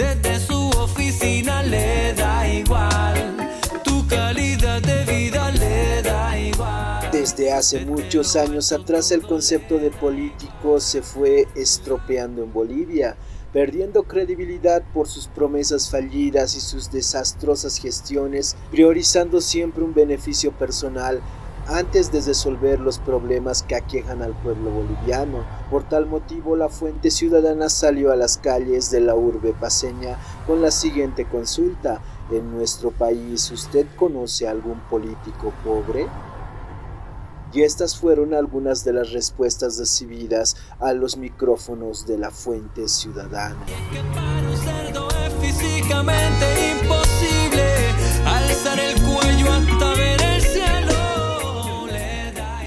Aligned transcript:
desde 0.00 0.40
su 0.40 0.70
oficina 0.78 1.62
le 1.62 2.14
da 2.14 2.48
igual. 2.48 3.36
Tu 3.84 4.06
calidad 4.06 4.80
de 4.80 5.04
vida 5.04 5.50
le 5.50 6.00
da 6.02 6.38
igual. 6.38 7.10
Desde 7.12 7.52
hace 7.52 7.84
muchos 7.84 8.34
años 8.34 8.72
atrás 8.72 9.10
el 9.10 9.20
concepto 9.22 9.76
de 9.76 9.90
político 9.90 10.80
se 10.80 11.02
fue 11.02 11.46
estropeando 11.54 12.42
en 12.42 12.52
Bolivia 12.52 13.16
perdiendo 13.52 14.04
credibilidad 14.04 14.82
por 14.94 15.08
sus 15.08 15.26
promesas 15.26 15.90
fallidas 15.90 16.54
y 16.54 16.60
sus 16.60 16.90
desastrosas 16.92 17.78
gestiones, 17.78 18.56
priorizando 18.70 19.40
siempre 19.40 19.82
un 19.82 19.92
beneficio 19.92 20.52
personal 20.52 21.20
antes 21.70 22.10
de 22.10 22.20
resolver 22.20 22.80
los 22.80 22.98
problemas 22.98 23.62
que 23.62 23.76
aquejan 23.76 24.22
al 24.22 24.34
pueblo 24.34 24.70
boliviano. 24.70 25.44
Por 25.70 25.84
tal 25.84 26.06
motivo, 26.06 26.56
la 26.56 26.68
Fuente 26.68 27.12
Ciudadana 27.12 27.68
salió 27.68 28.10
a 28.10 28.16
las 28.16 28.38
calles 28.38 28.90
de 28.90 29.00
la 29.00 29.14
urbe 29.14 29.52
paseña 29.52 30.18
con 30.46 30.62
la 30.62 30.72
siguiente 30.72 31.26
consulta. 31.26 32.00
¿En 32.32 32.50
nuestro 32.50 32.90
país 32.90 33.50
usted 33.52 33.86
conoce 33.96 34.48
algún 34.48 34.80
político 34.90 35.52
pobre? 35.64 36.08
Y 37.52 37.62
estas 37.62 37.96
fueron 37.96 38.34
algunas 38.34 38.84
de 38.84 38.92
las 38.92 39.12
respuestas 39.12 39.78
recibidas 39.78 40.56
a 40.80 40.92
los 40.92 41.16
micrófonos 41.16 42.06
de 42.06 42.18
la 42.18 42.30
Fuente 42.30 42.88
Ciudadana. 42.88 43.56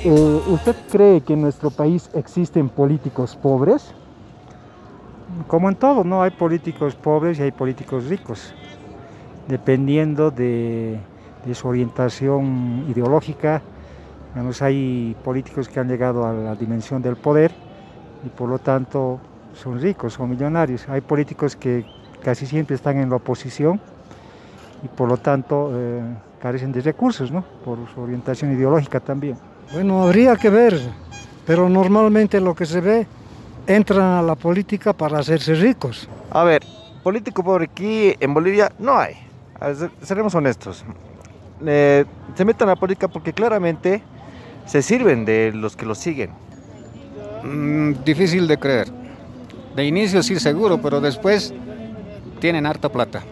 ¿Usted 0.05 0.75
cree 0.91 1.21
que 1.21 1.31
en 1.31 1.41
nuestro 1.41 1.71
país 1.71 2.09
existen 2.13 2.67
políticos 2.67 3.37
pobres? 3.41 3.93
Como 5.47 5.69
en 5.69 5.75
todo, 5.75 6.03
¿no? 6.03 6.21
Hay 6.21 6.31
políticos 6.31 6.93
pobres 6.95 7.39
y 7.39 7.43
hay 7.43 7.51
políticos 7.51 8.07
ricos, 8.07 8.53
dependiendo 9.47 10.29
de 10.29 10.99
su 11.53 11.67
orientación 11.69 12.85
ideológica, 12.89 13.61
hay 14.61 15.15
políticos 15.23 15.69
que 15.69 15.79
han 15.79 15.87
llegado 15.87 16.25
a 16.25 16.33
la 16.33 16.55
dimensión 16.55 17.01
del 17.01 17.15
poder 17.15 17.51
y 18.25 18.29
por 18.29 18.49
lo 18.49 18.59
tanto 18.59 19.19
son 19.53 19.79
ricos, 19.79 20.13
son 20.13 20.29
millonarios. 20.29 20.89
Hay 20.89 21.01
políticos 21.01 21.55
que 21.55 21.85
casi 22.21 22.45
siempre 22.45 22.75
están 22.75 22.97
en 22.97 23.09
la 23.09 23.17
oposición 23.17 23.79
y 24.83 24.87
por 24.87 25.07
lo 25.07 25.17
tanto 25.17 25.71
eh, 25.73 26.01
carecen 26.41 26.71
de 26.71 26.81
recursos, 26.81 27.31
¿no? 27.31 27.43
por 27.63 27.77
su 27.93 28.01
orientación 28.01 28.51
ideológica 28.51 28.99
también. 28.99 29.52
Bueno, 29.71 30.03
habría 30.03 30.35
que 30.35 30.49
ver, 30.49 30.79
pero 31.45 31.69
normalmente 31.69 32.39
lo 32.39 32.55
que 32.55 32.65
se 32.65 32.81
ve, 32.81 33.07
entran 33.67 34.19
a 34.19 34.21
la 34.21 34.35
política 34.35 34.93
para 34.93 35.19
hacerse 35.19 35.55
ricos. 35.55 36.07
A 36.29 36.43
ver, 36.43 36.63
político 37.03 37.43
por 37.43 37.61
aquí 37.61 38.13
en 38.19 38.33
Bolivia 38.33 38.71
no 38.79 38.97
hay, 38.97 39.15
seremos 40.01 40.35
honestos. 40.35 40.83
Eh, 41.65 42.05
se 42.35 42.45
meten 42.45 42.67
a 42.67 42.71
la 42.71 42.75
política 42.75 43.07
porque 43.07 43.31
claramente 43.33 44.01
se 44.65 44.81
sirven 44.81 45.25
de 45.25 45.51
los 45.53 45.75
que 45.75 45.85
los 45.85 45.97
siguen. 45.97 46.31
Mm, 47.43 48.03
difícil 48.03 48.47
de 48.47 48.57
creer. 48.57 48.87
De 49.75 49.85
inicio 49.85 50.21
sí 50.23 50.39
seguro, 50.39 50.81
pero 50.81 51.01
después 51.01 51.53
tienen 52.39 52.65
harta 52.65 52.89
plata. 52.89 53.23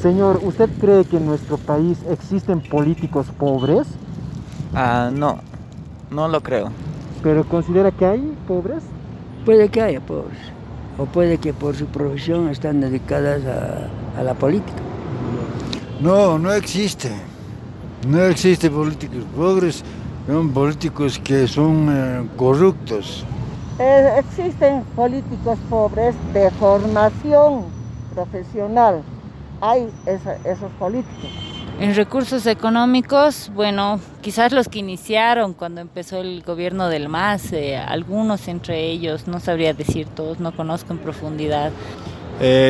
Señor, 0.00 0.40
¿usted 0.42 0.68
cree 0.80 1.04
que 1.04 1.16
en 1.16 1.26
nuestro 1.26 1.56
país 1.56 1.98
existen 2.10 2.60
políticos 2.60 3.26
pobres? 3.38 3.86
Ah, 4.74 5.10
no, 5.12 5.40
no 6.10 6.28
lo 6.28 6.40
creo. 6.40 6.70
¿Pero 7.22 7.44
considera 7.44 7.90
que 7.90 8.06
hay 8.06 8.36
pobres? 8.46 8.82
Puede 9.44 9.68
que 9.68 9.80
haya 9.82 10.00
pobres, 10.00 10.38
o 10.98 11.06
puede 11.06 11.38
que 11.38 11.52
por 11.52 11.76
su 11.76 11.86
profesión 11.86 12.48
están 12.48 12.80
dedicadas 12.80 13.42
a, 13.46 14.20
a 14.20 14.22
la 14.22 14.34
política. 14.34 14.78
No, 16.00 16.38
no 16.38 16.52
existe. 16.52 17.10
No 18.08 18.22
existe 18.24 18.70
políticos 18.70 19.24
pobres 19.36 19.84
son 20.26 20.50
políticos 20.50 21.20
que 21.22 21.46
son 21.46 21.88
eh, 21.88 22.28
corruptos. 22.36 23.24
Eh, 23.78 24.16
existen 24.18 24.82
políticos 24.96 25.58
pobres 25.70 26.16
de 26.32 26.50
formación 26.52 27.64
profesional. 28.12 29.02
Hay 29.60 29.88
esos 30.04 30.70
políticos. 30.78 31.30
En 31.78 31.94
recursos 31.94 32.46
económicos, 32.46 33.50
bueno, 33.54 34.00
quizás 34.22 34.50
los 34.52 34.66
que 34.68 34.78
iniciaron 34.78 35.52
cuando 35.52 35.82
empezó 35.82 36.22
el 36.22 36.42
gobierno 36.42 36.88
del 36.88 37.10
MAS, 37.10 37.52
eh, 37.52 37.76
algunos 37.76 38.48
entre 38.48 38.86
ellos, 38.86 39.28
no 39.28 39.40
sabría 39.40 39.74
decir 39.74 40.06
todos, 40.06 40.40
no 40.40 40.56
conozco 40.56 40.94
en 40.94 40.98
profundidad. 40.98 41.70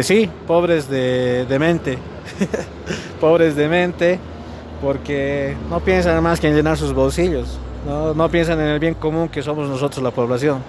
sí, 0.03 0.29
pobres 0.49 0.89
de, 0.89 1.47
de 1.47 1.59
mente, 1.61 1.99
pobres 3.21 3.55
de 3.55 3.69
mente, 3.69 4.19
porque 4.83 5.57
no 5.71 5.79
piensan 5.79 6.21
más 6.21 6.41
que 6.41 6.49
en 6.49 6.57
llenar 6.57 6.77
sus 6.77 6.93
bolsillos, 6.93 7.59
no, 7.87 8.13
no 8.13 8.29
piensan 8.29 8.59
en 8.61 8.67
el 8.67 8.81
bien 8.81 8.95
común 8.95 9.29
que 9.29 9.41
somos 9.41 9.69
nosotros 9.69 10.03
la 10.03 10.11
población. 10.11 10.63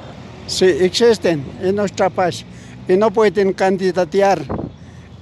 Sí, 0.46 0.66
existen 0.66 1.44
en 1.60 1.76
nuestra 1.76 2.12
país 2.12 2.46
y 2.88 2.96
no 2.96 3.10
pueden 3.10 3.54
candidatear 3.54 4.42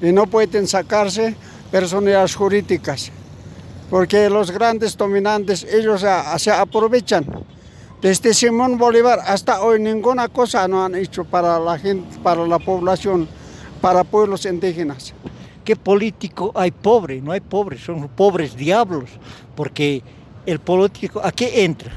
y 0.02 0.12
no 0.12 0.28
pueden 0.28 0.68
sacarse 0.68 1.36
personalidades 1.72 2.36
jurídicas, 2.36 3.12
porque 3.90 4.30
los 4.30 4.52
grandes 4.52 4.96
dominantes 4.96 5.64
ellos 5.64 6.06
se 6.38 6.52
aprovechan. 6.52 7.26
Desde 8.02 8.34
Simón 8.34 8.78
Bolívar 8.78 9.20
hasta 9.26 9.62
hoy 9.62 9.80
ninguna 9.80 10.28
cosa 10.28 10.68
no 10.68 10.86
han 10.86 10.96
hecho 10.96 11.24
para 11.24 11.60
la 11.60 11.80
gente, 11.80 12.18
para 12.22 12.46
la 12.46 12.60
población, 12.60 13.28
para 13.82 14.04
pueblos 14.04 14.46
indígenas. 14.46 15.14
¿Qué 15.64 15.76
político 15.76 16.52
hay 16.54 16.70
pobre? 16.70 17.20
No 17.22 17.32
hay 17.32 17.40
pobres, 17.40 17.82
son 17.84 18.08
pobres 18.10 18.56
diablos, 18.56 19.10
porque 19.56 20.04
el 20.46 20.60
político, 20.60 21.20
¿a 21.24 21.32
qué 21.32 21.64
entra? 21.64 21.92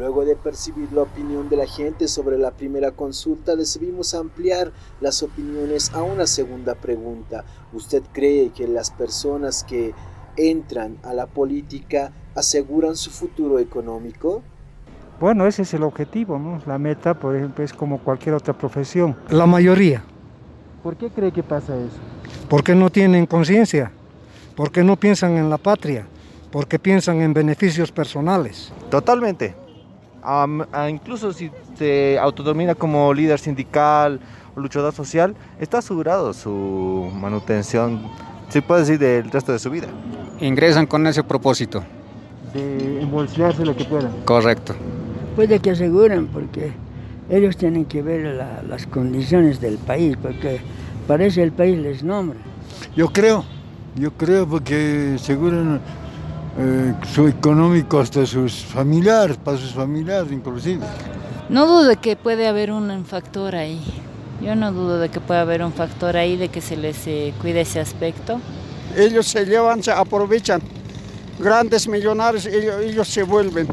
Luego 0.00 0.24
de 0.24 0.34
percibir 0.34 0.90
la 0.94 1.02
opinión 1.02 1.50
de 1.50 1.58
la 1.58 1.66
gente 1.66 2.08
sobre 2.08 2.38
la 2.38 2.52
primera 2.52 2.90
consulta, 2.90 3.54
decidimos 3.54 4.14
ampliar 4.14 4.72
las 4.98 5.22
opiniones 5.22 5.92
a 5.92 6.02
una 6.02 6.26
segunda 6.26 6.74
pregunta. 6.74 7.44
¿Usted 7.74 8.02
cree 8.10 8.48
que 8.48 8.66
las 8.66 8.90
personas 8.90 9.62
que 9.62 9.92
entran 10.38 10.96
a 11.02 11.12
la 11.12 11.26
política 11.26 12.12
aseguran 12.34 12.96
su 12.96 13.10
futuro 13.10 13.58
económico? 13.58 14.42
Bueno, 15.20 15.46
ese 15.46 15.62
es 15.62 15.74
el 15.74 15.82
objetivo, 15.82 16.38
¿no? 16.38 16.62
La 16.64 16.78
meta, 16.78 17.12
por 17.12 17.36
ejemplo, 17.36 17.62
es 17.62 17.74
como 17.74 17.98
cualquier 17.98 18.36
otra 18.36 18.56
profesión. 18.56 19.14
La 19.28 19.44
mayoría. 19.44 20.02
¿Por 20.82 20.96
qué 20.96 21.10
cree 21.10 21.30
que 21.30 21.42
pasa 21.42 21.76
eso? 21.76 21.98
Porque 22.48 22.74
no 22.74 22.88
tienen 22.88 23.26
conciencia, 23.26 23.92
porque 24.56 24.82
no 24.82 24.96
piensan 24.96 25.36
en 25.36 25.50
la 25.50 25.58
patria, 25.58 26.06
porque 26.50 26.78
piensan 26.78 27.20
en 27.20 27.34
beneficios 27.34 27.92
personales. 27.92 28.72
Totalmente. 28.88 29.59
Incluso 30.88 31.32
si 31.32 31.50
se 31.76 32.18
autodomina 32.18 32.74
como 32.74 33.12
líder 33.14 33.38
sindical 33.38 34.20
o 34.54 34.60
luchador 34.60 34.92
social, 34.92 35.34
está 35.58 35.78
asegurado 35.78 36.32
su 36.32 37.10
manutención, 37.14 38.02
se 38.48 38.62
puede 38.62 38.80
decir, 38.80 38.98
del 38.98 39.30
resto 39.30 39.52
de 39.52 39.58
su 39.58 39.70
vida. 39.70 39.88
Ingresan 40.40 40.86
con 40.86 41.06
ese 41.06 41.22
propósito. 41.22 41.84
De 42.52 43.02
embolsillarse 43.02 43.64
lo 43.64 43.76
que 43.76 43.84
puedan. 43.84 44.12
Correcto. 44.24 44.74
Puede 45.36 45.60
que 45.60 45.70
aseguren, 45.70 46.26
porque 46.26 46.72
ellos 47.30 47.56
tienen 47.56 47.84
que 47.84 48.02
ver 48.02 48.44
las 48.68 48.86
condiciones 48.86 49.60
del 49.60 49.78
país, 49.78 50.16
porque 50.20 50.60
parece 51.06 51.42
el 51.42 51.52
país 51.52 51.78
les 51.78 52.02
nombra. 52.02 52.38
Yo 52.96 53.08
creo, 53.08 53.44
yo 53.94 54.10
creo 54.12 54.48
porque 54.48 55.12
aseguran 55.14 55.80
eh, 56.58 56.94
su 57.14 57.28
económico 57.28 58.00
hasta 58.00 58.26
sus 58.26 58.64
familiares, 58.64 59.36
para 59.36 59.56
sus 59.56 59.72
familiares 59.72 60.32
inclusive. 60.32 60.84
No 61.48 61.66
dudo 61.66 61.84
de 61.84 61.96
que 61.96 62.16
puede 62.16 62.48
haber 62.48 62.72
un 62.72 63.04
factor 63.04 63.54
ahí. 63.54 63.80
Yo 64.42 64.56
no 64.56 64.72
dudo 64.72 64.98
de 64.98 65.10
que 65.10 65.20
puede 65.20 65.40
haber 65.40 65.62
un 65.62 65.72
factor 65.72 66.16
ahí 66.16 66.36
de 66.36 66.48
que 66.48 66.60
se 66.60 66.76
les 66.76 67.06
eh, 67.06 67.34
cuide 67.40 67.60
ese 67.60 67.78
aspecto. 67.78 68.40
Ellos 68.96 69.26
se 69.26 69.44
llevan, 69.44 69.82
se 69.82 69.92
aprovechan. 69.92 70.60
Grandes 71.38 71.88
millonarios, 71.88 72.46
ellos, 72.46 73.08
se 73.08 73.22
vuelven. 73.22 73.68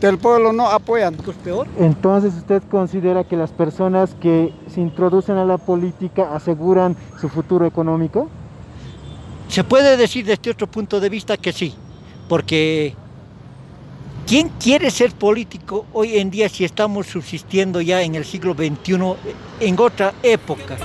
Del 0.00 0.18
pueblo 0.18 0.52
no 0.52 0.68
apoyan. 0.68 1.14
¿Es 1.14 1.36
peor? 1.36 1.66
Entonces, 1.78 2.34
¿usted 2.34 2.62
considera 2.70 3.24
que 3.24 3.36
las 3.36 3.50
personas 3.50 4.14
que 4.20 4.52
se 4.72 4.80
introducen 4.80 5.36
a 5.36 5.44
la 5.44 5.58
política 5.58 6.34
aseguran 6.34 6.96
su 7.20 7.28
futuro 7.28 7.66
económico? 7.66 8.28
Se 9.48 9.62
puede 9.62 9.96
decir 9.96 10.24
desde 10.24 10.50
otro 10.50 10.66
punto 10.66 11.00
de 11.00 11.08
vista 11.08 11.36
que 11.36 11.52
sí 11.52 11.74
porque 12.28 12.94
¿quién 14.26 14.48
quiere 14.60 14.90
ser 14.90 15.12
político 15.12 15.86
hoy 15.92 16.18
en 16.18 16.30
día 16.30 16.48
si 16.48 16.64
estamos 16.64 17.06
subsistiendo 17.06 17.80
ya 17.80 18.02
en 18.02 18.14
el 18.14 18.24
siglo 18.24 18.54
XXI 18.54 18.96
en 19.60 19.80
otra 19.80 20.14
época? 20.22 20.76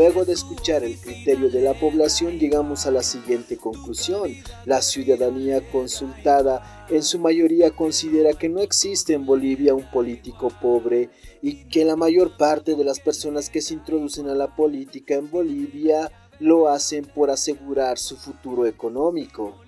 Luego 0.00 0.24
de 0.24 0.32
escuchar 0.32 0.82
el 0.82 0.98
criterio 0.98 1.50
de 1.50 1.60
la 1.60 1.74
población 1.74 2.38
llegamos 2.38 2.86
a 2.86 2.90
la 2.90 3.02
siguiente 3.02 3.58
conclusión. 3.58 4.34
La 4.64 4.80
ciudadanía 4.80 5.60
consultada 5.70 6.86
en 6.88 7.02
su 7.02 7.18
mayoría 7.18 7.72
considera 7.72 8.32
que 8.32 8.48
no 8.48 8.60
existe 8.60 9.12
en 9.12 9.26
Bolivia 9.26 9.74
un 9.74 9.90
político 9.90 10.48
pobre 10.58 11.10
y 11.42 11.68
que 11.68 11.84
la 11.84 11.96
mayor 11.96 12.38
parte 12.38 12.76
de 12.76 12.84
las 12.84 12.98
personas 12.98 13.50
que 13.50 13.60
se 13.60 13.74
introducen 13.74 14.30
a 14.30 14.34
la 14.34 14.56
política 14.56 15.16
en 15.16 15.30
Bolivia 15.30 16.10
lo 16.38 16.70
hacen 16.70 17.04
por 17.04 17.30
asegurar 17.30 17.98
su 17.98 18.16
futuro 18.16 18.64
económico. 18.64 19.60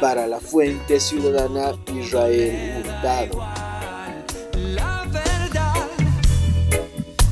Para 0.00 0.28
la 0.28 0.38
fuente 0.38 1.00
ciudadana 1.00 1.72
Israel 1.92 2.84
Hurtado. 2.84 3.67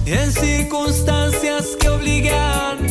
En 0.07 0.33
circunstancias 0.33 1.77
que 1.81 1.89
obligan 1.89 2.86